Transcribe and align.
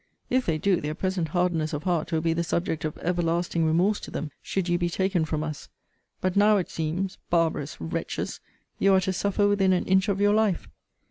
If 0.31 0.47
they 0.47 0.57
do, 0.57 0.81
their 0.81 0.95
present 0.95 1.27
hardness 1.27 1.73
of 1.73 1.83
heart 1.83 2.11
will 2.11 2.21
be 2.21 2.33
the 2.33 2.43
subject 2.43 2.85
of 2.85 2.97
everlasting 3.03 3.65
remorse 3.65 3.99
to 3.99 4.09
them 4.09 4.31
should 4.41 4.67
you 4.67 4.79
be 4.79 4.89
taken 4.89 5.25
from 5.25 5.43
us 5.43 5.69
but 6.21 6.35
now 6.35 6.57
it 6.57 6.71
seems 6.71 7.19
[barbarous 7.29 7.79
wretches!] 7.79 8.39
you 8.79 8.95
are 8.95 9.01
to 9.01 9.13
suffer 9.13 9.47
within 9.47 9.73
an 9.73 9.85
inch 9.85 10.09
of 10.09 10.19
your 10.19 10.33
life. 10.33 10.67